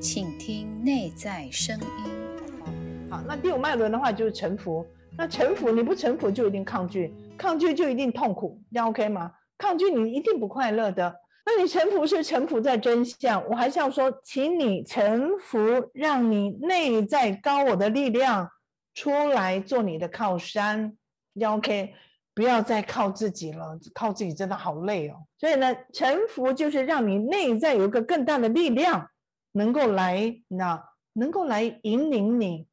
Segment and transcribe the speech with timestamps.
[0.00, 3.10] 请听内在声音。
[3.10, 4.86] 好，那第五脉轮的话就是臣服。
[5.16, 9.32] 那臣服你不臣服就一定抗拒，抗拒就一定痛苦，这样 OK 吗？
[9.56, 11.12] 抗拒你一定不快乐的。
[11.44, 15.58] 那你臣服是臣服在真相，我还是要说，请你臣服，
[15.92, 18.48] 让你内在高我的力量
[18.94, 20.96] 出来做你的靠山，
[21.34, 21.92] 这样 OK。
[22.34, 25.16] 不要再靠自己了，靠自己真的好累哦。
[25.40, 29.10] 所以呢，臣服就是让你内在有一个更大的力量，
[29.58, 32.66] 能够来那能够来引领你，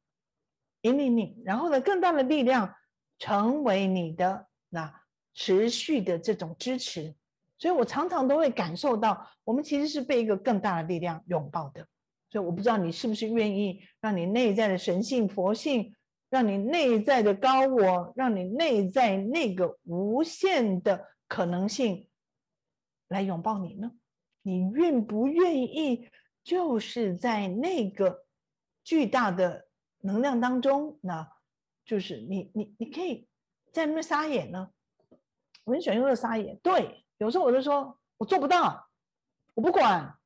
[0.82, 2.72] 引领你，然后呢，更大的力量
[3.18, 5.02] 成为你的那
[5.34, 7.14] 持续的这种支持。
[7.58, 11.86] 所以我常常都会感受到，我们其实是被一个更大的力量拥抱的。
[12.30, 15.92] 所以我不知道你是不是愿意让你内在的神性、佛性。
[16.28, 22.08] 让你内在的高我，让你内在那个无限的可能性
[23.08, 23.92] 来拥抱你呢？
[24.42, 26.08] 你愿不愿意？
[26.46, 28.24] 就是在那个
[28.84, 29.66] 巨大的
[30.02, 31.28] 能量当中，那
[31.84, 33.26] 就是你你你可以
[33.72, 34.70] 在那边撒野呢？
[35.64, 36.54] 我很喜欢用这撒野。
[36.62, 38.88] 对，有时候我就说我做不到，
[39.54, 40.16] 我不管，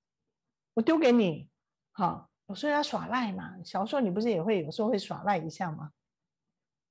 [0.74, 1.48] 我丢给你，
[1.92, 2.28] 好。
[2.48, 5.92] 有时候要耍赖嘛，小时候你不是也会有时候会耍赖一下吗？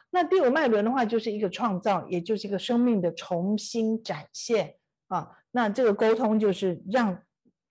[0.09, 5.37] 那第五脉轮的话，就是一个创造，也就是一个生命的重新展现啊。
[5.51, 7.21] 那这个沟通就是让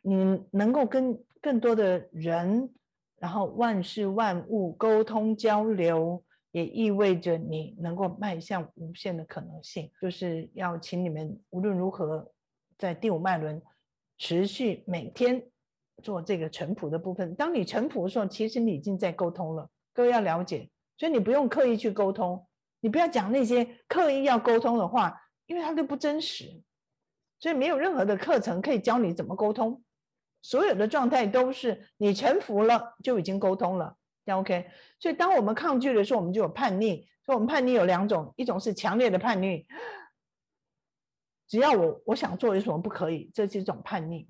[0.03, 0.14] 你
[0.53, 2.72] 能够跟更多的人，
[3.19, 9.91] 然后万事万物沟通交流，也意味着你能够迈向无限的可能性。
[10.00, 12.30] 就是要请你们无论如何，
[12.77, 13.61] 在第五脉轮
[14.17, 15.42] 持续每天。
[16.00, 19.69] 做这个臣服的部分，当你臣服的时候，其实你已经在沟通了。
[19.92, 22.47] 各位要了解，所以你不用刻意去沟通，
[22.78, 26.62] 你不要讲那些刻意要沟通的话，因为它都不真实。
[27.41, 29.83] 所以没有任何的课程可以教你怎么沟通，
[30.42, 34.70] 所有的状态都是你臣服了就已经沟通了，这样 OK。
[34.98, 37.08] 所以当我们抗拒的时候，我们就有叛逆。
[37.25, 39.67] 所以我们叛逆有两种，一种是强烈的叛逆，
[41.46, 44.27] 只要我我想做有什么不可以，这是一种叛逆。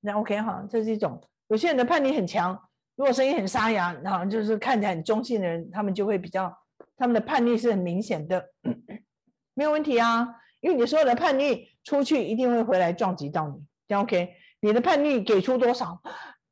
[0.00, 2.52] 那 OK 哈，这是一种有些人的叛逆很强，
[2.94, 6.54] 如果声音很沙哑，然后就是看起来很中性的人，他们就会比较，
[6.98, 8.50] 他们的叛逆是很明显的，
[9.54, 10.28] 没有问题啊，
[10.60, 13.64] 因为你所有的叛逆出去一定会回来撞击到你，
[13.96, 16.00] OK，你的叛逆给出多少，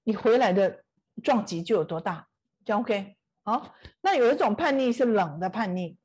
[0.04, 0.82] 你回来的
[1.22, 2.26] 撞击就有多大，
[2.64, 5.96] 这样 OK，好，那有一种叛逆是冷的叛逆，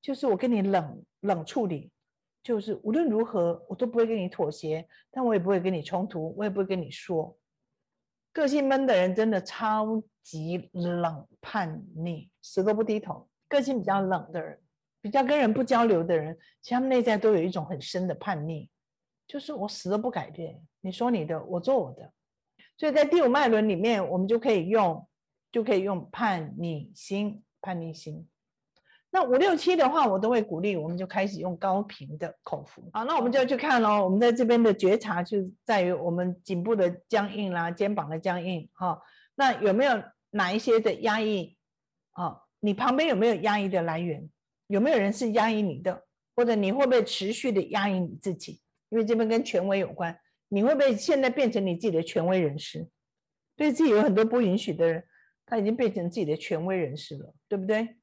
[0.00, 1.90] 就是我跟你冷冷处理。
[2.40, 7.36] 就是无论如何，我都不会跟你妥协，但我也不会跟你冲突，我也不会跟你说。
[8.32, 13.28] 个性闷的人真的超级冷叛逆，死都不低头。
[13.48, 14.58] 个性比较冷的人，
[15.02, 18.70] 比较跟人不交流的人，其实他们内在都有一种很深的叛逆，
[19.28, 22.10] 就是我死都不改变，你说你的，我做我的。
[22.78, 25.06] 所以在第五脉轮里面，我们就可以用，
[25.52, 28.26] 就可以用叛逆心，叛逆心。
[29.10, 32.88] 那五六七的话，我都会鼓励，我们就开始用高频的口服。
[32.92, 34.04] 好，那我们就要去看喽。
[34.04, 38.68] 我们在这边的觉察就在于我们颈部的僵硬啦，肩膀的僵硬。
[38.72, 39.00] 哈，
[39.34, 41.56] 那有没有哪一些的压抑？
[42.12, 44.28] 啊，你旁边有没有压抑的来源？
[44.68, 46.04] 有没有人是压抑你的？
[46.36, 48.60] 或者你会不会持续的压抑你自己？
[48.90, 50.18] 因为这边跟权威有关，
[50.48, 52.88] 你会不会现在变成你自己的权威人士？
[53.56, 55.04] 对自己有很多不允许的人，
[55.44, 57.96] 他已经变成自己的权威人士了，对不对？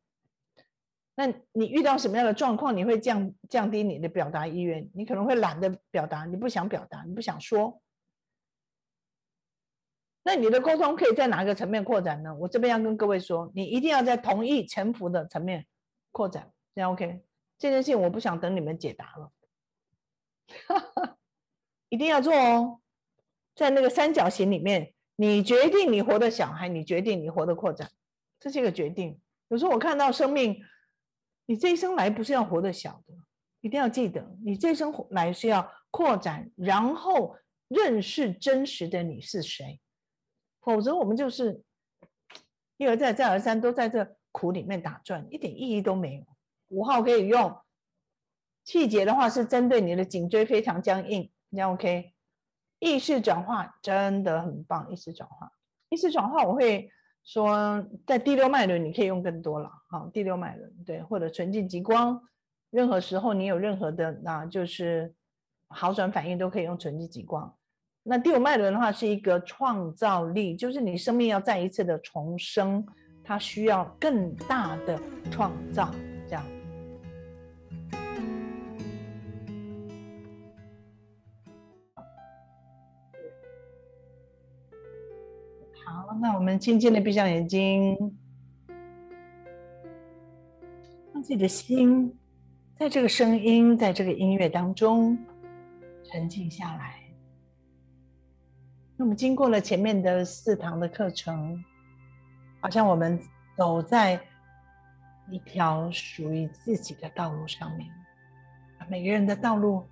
[1.16, 4.90] 那你遇到什么样的状况，你会降降低你的表达意愿？
[4.94, 7.82] 你可能会懒得表达，你不想表达，你不想说。
[10.24, 12.36] 那你的沟通可以在哪个层面扩展呢？
[12.36, 15.66] 我这边要跟各位说，你一定要在同意臣服的层面
[16.12, 17.24] 扩展，这样 OK。
[17.58, 19.32] 这件事情我不想等你们解答了，
[20.68, 21.18] 哈 哈
[21.90, 22.82] 一定要做哦。
[23.56, 27.90] 在那个三角形里面，你决定你活的小孩，你决定你活的扩展，
[28.40, 29.20] 这是一个决定。
[29.48, 30.62] 有时候我看到生命。
[31.48, 33.14] 你这一生来不是要活得小的，
[33.62, 39.80] 一定要记得，你这一生来是要扩展，然后认识真实的你是谁，
[40.62, 41.62] 否则我们就是
[42.78, 46.26] 一而再再而三都在这苦里面打转，一点意义都没有。
[46.70, 47.56] 五号可以用，
[48.66, 52.12] 气节的话是针对你的颈椎非常僵硬，这样 OK。
[52.80, 55.50] 意识转化真的很棒，意识转化，
[55.88, 56.92] 意识转化我会。
[57.28, 62.22] 说在第六脉轮你可以用更多了，好，第六脉轮对，或者纯净极光，
[62.70, 65.12] 任何时候你有任何的那就是
[65.70, 67.52] 好转反应都可以用纯净极光。
[68.04, 72.86] 那第五脉轮的话是一个创造力，就是你生命要再一次的重生，
[73.24, 75.02] 它需要更大的
[75.32, 75.90] 创造，
[86.22, 87.96] 那我们轻轻的闭上眼睛，
[91.14, 92.18] 让自己的心
[92.78, 95.18] 在这个声音，在这个音乐当中
[96.04, 96.96] 沉静下来。
[98.96, 101.62] 那么，经过了前面的四堂的课程，
[102.62, 103.20] 好像我们
[103.58, 104.20] 走在
[105.30, 107.90] 一条属于自己的道路上面。
[108.88, 109.86] 每个人的道路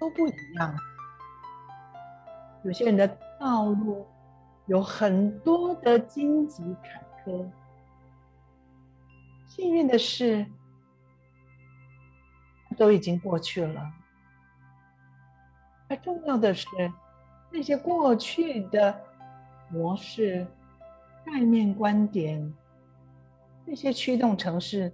[0.00, 0.74] 都不一样，
[2.64, 3.06] 有些人的
[3.38, 4.06] 道路。
[4.66, 7.48] 有很多的荆棘坎坷，
[9.46, 10.44] 幸运的是，
[12.76, 13.92] 都已经过去了。
[15.88, 16.66] 而重要的是，
[17.52, 19.00] 那些过去的
[19.70, 20.46] 模式、
[21.24, 22.52] 概念、观点，
[23.64, 24.92] 那些驱动程式，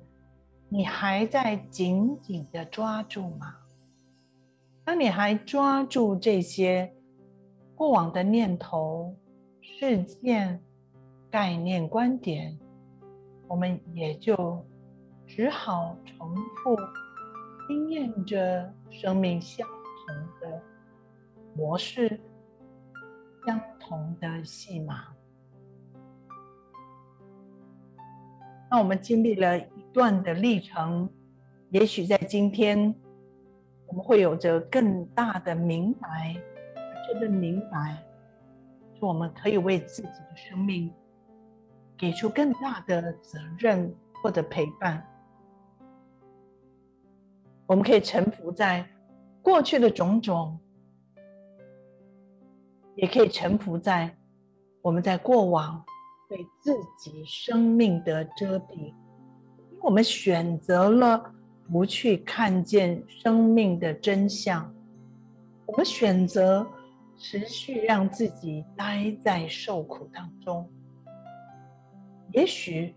[0.68, 3.56] 你还在紧紧的抓住吗？
[4.84, 6.94] 当你还抓住这些
[7.74, 9.16] 过往的念头，
[9.62, 10.60] 事件、
[11.30, 12.58] 概念、观点，
[13.46, 14.60] 我们也就
[15.24, 16.76] 只好重复
[17.68, 20.60] 经验着生命相同的
[21.54, 22.20] 模式、
[23.46, 25.04] 相同的戏码。
[28.68, 31.08] 那我们经历了一段的历程，
[31.70, 32.92] 也许在今天，
[33.86, 36.34] 我们会有着更大的明白，
[37.06, 38.02] 这个明白。
[39.06, 40.88] 我们可以为自己的生命
[41.98, 45.04] 给出更大的责任或者陪伴。
[47.66, 48.88] 我们可以臣服在
[49.42, 50.56] 过去的种种，
[52.94, 54.16] 也可以臣服在
[54.80, 55.84] 我们在过往
[56.28, 61.34] 对自己生命的遮蔽，因为我们选择了
[61.72, 64.72] 不去看见生命的真相，
[65.66, 66.64] 我们选择。
[67.22, 70.68] 持续让自己待在受苦当中，
[72.32, 72.96] 也许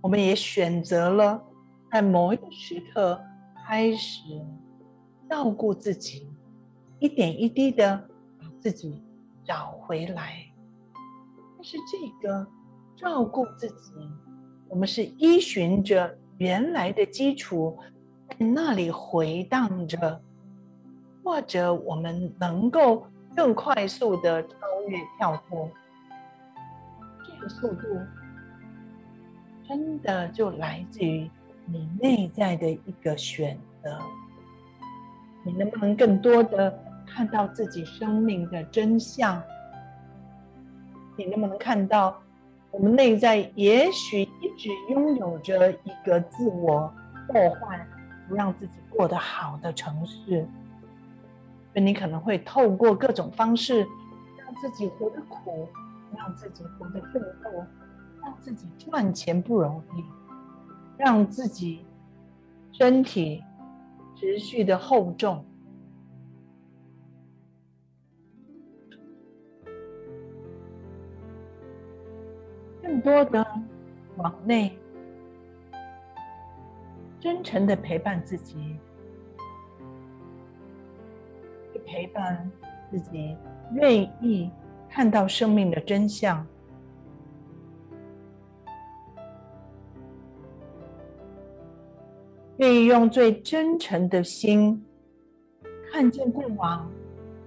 [0.00, 1.42] 我们也选择了
[1.90, 3.20] 在某一个时刻
[3.66, 4.22] 开始
[5.28, 6.30] 照顾自己，
[7.00, 8.08] 一点一滴的
[8.38, 9.02] 把自己
[9.44, 10.46] 找回来。
[11.56, 12.46] 但是这个
[12.96, 13.92] 照顾自己，
[14.68, 17.76] 我们是依循着原来的基础，
[18.28, 20.22] 在那里回荡着。
[21.30, 23.06] 或者我们能够
[23.36, 24.56] 更快速的超
[24.88, 25.70] 越跳脱，
[27.24, 27.82] 这个速度
[29.62, 31.30] 真的就来自于
[31.66, 33.96] 你内在的一个选择。
[35.44, 39.40] 你能不能更多的看到自己生命的真相？
[41.16, 42.20] 你能不能看到
[42.72, 46.92] 我们内在也许一直拥有着一个自我
[47.28, 47.86] 破坏，
[48.28, 50.44] 不让自己过得好的城市？
[51.80, 53.86] 你可能会透过各种方式，
[54.38, 55.68] 让自己活得苦，
[56.16, 57.50] 让自己活得奋斗，
[58.22, 60.04] 让自己赚钱不容易，
[60.98, 61.84] 让自己
[62.72, 63.42] 身体
[64.14, 65.44] 持续的厚重，
[72.82, 73.46] 更多的
[74.16, 74.78] 往内，
[77.18, 78.76] 真诚的陪伴自己。
[81.90, 82.48] 陪伴
[82.88, 83.36] 自己，
[83.72, 84.48] 愿意
[84.88, 86.46] 看到生命的真相，
[92.58, 94.86] 愿意用最真诚的心
[95.92, 96.88] 看见过往，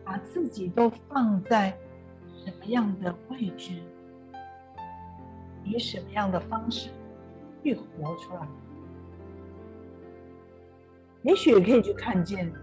[0.03, 1.70] 把自己都放在
[2.44, 3.72] 什么样的位置，
[5.63, 6.89] 以什么样的方式
[7.63, 8.46] 去活出来。
[11.22, 12.53] 也许也可以去看见。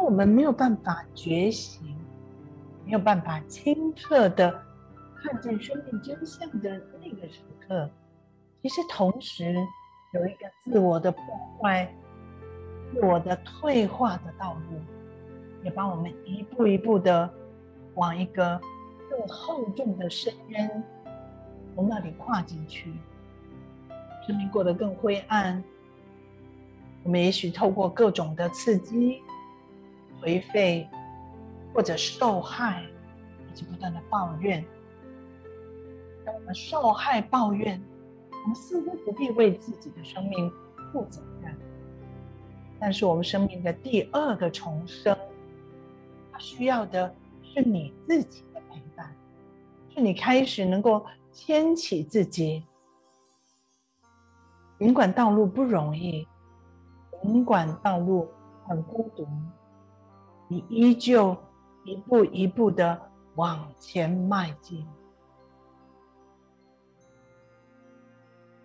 [0.00, 1.94] 当我们没有办法觉醒，
[2.86, 4.50] 没有办法清澈的
[5.22, 7.86] 看见生命真相的那个时刻，
[8.62, 9.54] 其实同时
[10.14, 11.22] 有一个自我的破
[11.60, 11.86] 坏、
[12.90, 14.80] 自我的退化的道路，
[15.62, 17.28] 也把我们一步一步的
[17.94, 18.58] 往一个
[19.10, 20.82] 更厚重的深渊
[21.74, 22.94] 从那里跨进去，
[24.26, 25.62] 生命过得更灰暗。
[27.04, 29.20] 我们也许透过各种的刺激。
[30.20, 30.88] 颓废，
[31.74, 32.84] 或者受害，
[33.48, 34.64] 以及不断的抱怨。
[36.24, 37.82] 当我们受害、抱怨，
[38.30, 40.52] 我们似乎不必为自己的生命
[40.92, 41.56] 负责任。
[42.78, 45.16] 但是，我们生命的第二个重生，
[46.32, 49.14] 它需要的是你自己的陪伴，
[49.94, 52.64] 是你开始能够牵起自己。
[54.78, 56.26] 尽管道路不容易，
[57.22, 58.28] 尽管道路
[58.66, 59.28] 很孤独。
[60.52, 61.36] 你依旧
[61.84, 63.00] 一步一步的
[63.36, 64.84] 往前迈进。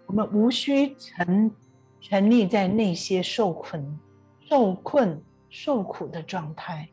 [0.08, 1.52] 我们无需沉
[2.02, 4.00] 沉溺在那些受困
[4.40, 6.90] 受困受苦的状态。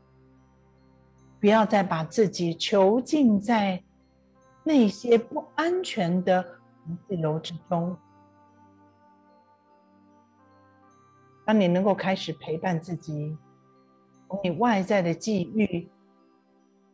[1.40, 3.82] 不要再把自己囚禁在
[4.62, 6.44] 那些不安全的
[7.08, 7.96] 自由之中。
[11.46, 13.38] 当你能够开始陪伴自己
[14.32, 15.86] 从你外在的际遇，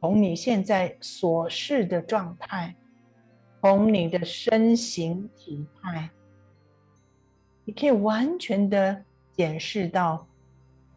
[0.00, 2.75] 从你现在所示的状态，
[3.61, 6.11] 从你的身形体态，
[7.64, 10.26] 你可以完全的检视到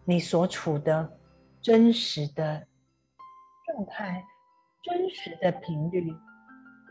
[0.04, 1.16] 你所处的
[1.62, 2.66] 真实的
[3.68, 4.26] 状态、
[4.82, 6.12] 真实的频率、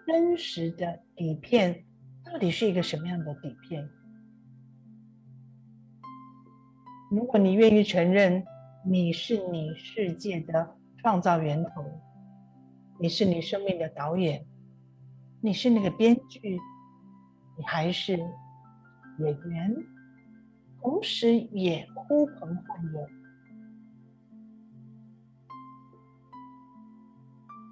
[0.06, 1.84] 真实的底片，
[2.24, 3.90] 到底是一个什么样的底片？
[7.10, 8.46] 如果你愿意承认
[8.92, 11.84] 你是你世界的创造源头，
[12.98, 14.44] 你是你生命的导演，
[15.40, 16.58] 你是那个编剧，
[17.56, 19.76] 你还是演员，
[20.82, 23.06] 同时也呼朋唤友，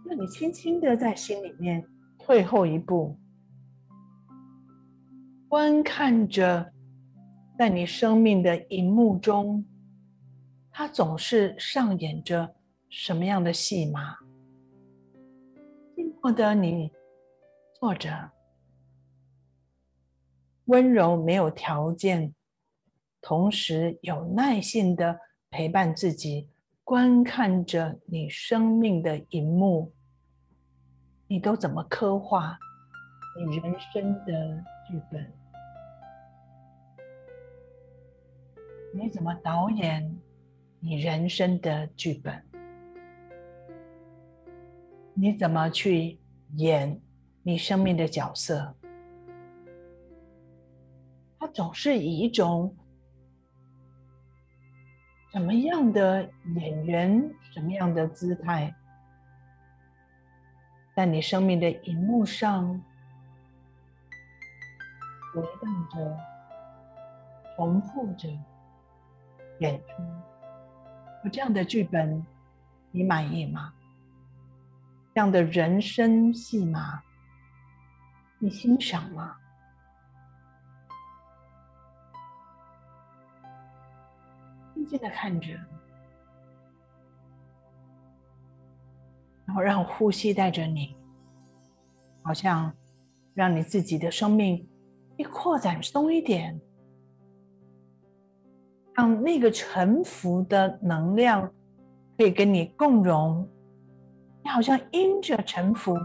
[0.06, 1.84] 那你轻轻的在心里面
[2.16, 3.18] 退后一步，
[5.48, 6.72] 观看着。
[7.58, 9.66] 在你生命的荧幕中，
[10.78, 12.54] 他总是上演着
[12.88, 14.16] 什么样的戏码？
[15.96, 16.92] 静默的你
[17.80, 18.30] 坐着，
[20.66, 22.32] 温柔没有条件，
[23.20, 25.18] 同时有耐心的
[25.50, 26.48] 陪伴自己，
[26.84, 29.92] 观看着你生命的荧幕，
[31.26, 32.56] 你都怎么刻画
[33.36, 35.32] 你人生的剧本？
[38.94, 40.16] 你怎么导演
[40.80, 42.44] 你人生的剧本？
[45.12, 46.20] 你怎么去
[46.54, 47.00] 演
[47.42, 48.76] 你生命的角色？
[51.40, 52.76] 他总是以一种
[55.32, 58.72] 什么样的演员、什么样的姿态，
[60.94, 62.80] 在你生命的荧幕上
[65.34, 66.16] 回荡着、
[67.56, 68.28] 重复着。
[69.60, 70.02] 演出，
[71.24, 72.24] 有这样的剧本，
[72.90, 73.72] 你满意吗？
[75.14, 77.02] 这样的人生戏码，
[78.38, 79.36] 你欣赏吗？
[84.74, 85.52] 静静的看着，
[89.44, 90.96] 然后让呼吸带着你，
[92.22, 92.72] 好像
[93.34, 94.66] 让你自己的生命
[95.16, 96.60] 一扩展松一点。
[98.98, 101.48] 让那个沉浮的能量
[102.16, 103.48] 可以跟你共融，
[104.42, 105.96] 你好像因着沉浮，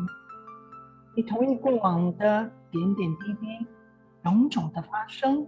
[1.18, 3.66] 你同意过往的点点滴滴、
[4.24, 5.44] 种种的发生，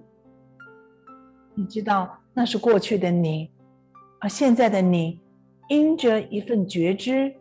[1.53, 3.51] 你知道那是过去的你，
[4.19, 5.21] 而现在的你，
[5.69, 7.31] 因着一份觉知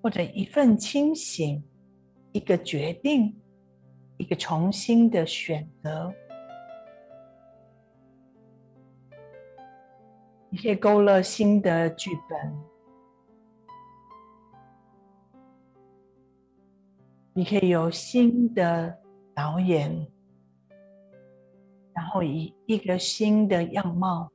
[0.00, 1.60] 或者一份清醒，
[2.30, 3.34] 一个决定，
[4.16, 6.14] 一个重新的选择。
[10.54, 12.64] 你可以勾勒新的剧本，
[17.32, 18.96] 你可以有新的
[19.34, 20.06] 导演，
[21.92, 24.30] 然后以一个新的样貌，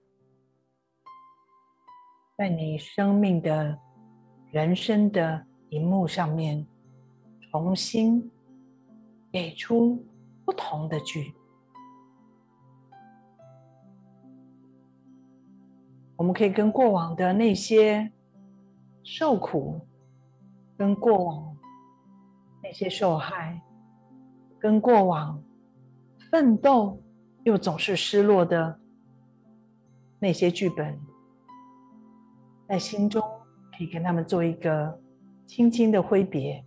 [2.38, 3.80] 在你生命的
[4.52, 6.68] 人生的荧幕上面，
[7.50, 8.30] 重新
[9.32, 10.06] 给出
[10.44, 11.34] 不同的剧。
[16.20, 18.12] 我们可以跟过往的那些
[19.04, 19.80] 受苦，
[20.78, 21.58] 跟过往
[22.62, 23.62] 那些受害，
[24.60, 25.42] 跟过往
[26.30, 27.02] 奋斗
[27.44, 28.78] 又总是失落的
[30.20, 31.00] 那些剧本，
[32.68, 33.24] 在心中
[33.72, 35.00] 可以跟他们做一个
[35.48, 36.66] 轻轻的挥别，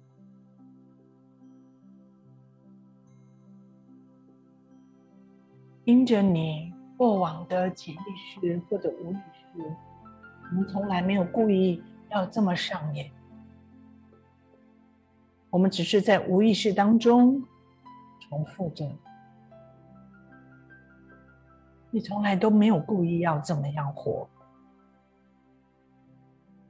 [5.84, 7.98] 因着你过往的潜意
[8.40, 9.41] 识或者无意识。
[9.54, 13.10] 我们从来没有故意要这么上演，
[15.50, 17.42] 我们只是在无意识当中
[18.20, 18.90] 重复着。
[21.90, 24.26] 你从来都没有故意要这么样活，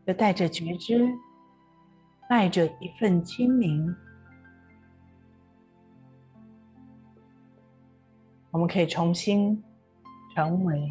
[0.04, 1.08] 就带着觉知，
[2.28, 3.94] 带着一份清明，
[8.50, 9.62] 我们可以重新
[10.34, 10.88] 成为。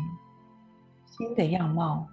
[1.22, 2.08] 新的样貌，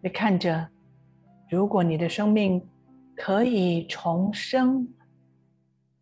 [0.00, 0.66] 你看着，
[1.50, 2.66] 如果你的生命
[3.14, 4.88] 可以重生。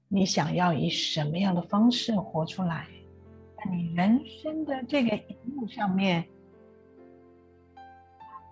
[0.06, 2.86] 你想要以什么样的方式活出来？
[3.56, 6.24] 在你人生的这个荧幕上面，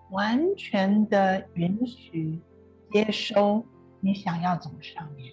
[0.09, 2.37] 完全的允许、
[2.91, 3.63] 接收
[4.01, 5.31] 你想要走上面，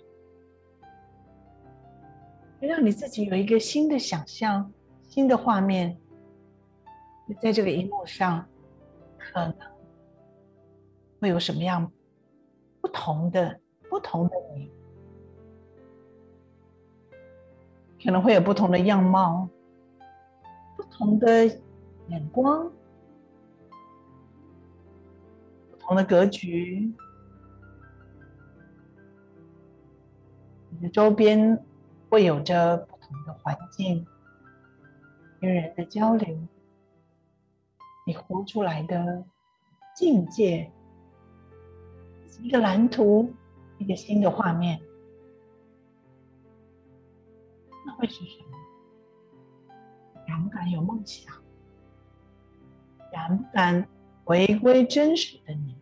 [2.67, 4.73] 让你自己有一个新的想象、
[5.03, 5.97] 新的画面，
[7.41, 8.45] 在这个荧幕上，
[9.17, 9.55] 可能
[11.21, 11.91] 会有什么样
[12.81, 14.71] 不同的、不同的你。
[18.03, 19.49] 可能会有不同的样貌，
[20.77, 21.47] 不同的
[22.09, 22.71] 眼光，
[25.71, 26.93] 不同的格局。
[30.71, 31.61] 你的周边
[32.09, 34.07] 会有着不同的环境，
[35.41, 36.39] 跟人的交流，
[38.07, 39.25] 你活出来的
[39.95, 40.71] 境界，
[42.41, 43.35] 一个蓝图，
[43.79, 44.81] 一个新的画面。
[47.85, 49.75] 那会是什么？
[50.27, 51.35] 敢不敢有梦想？
[53.13, 53.89] 敢不敢
[54.25, 55.77] 回归真实的你？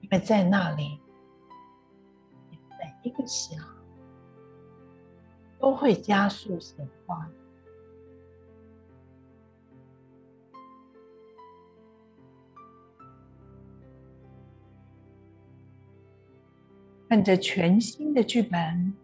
[0.00, 1.00] 因为在那里，
[2.78, 3.58] 每一个想
[5.60, 7.30] 都会加速显化。
[17.08, 18.94] 看着全新的剧本。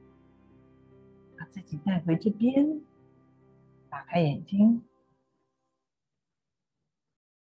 [1.38, 2.80] 把自己带回这边，
[3.90, 4.82] 打开眼睛，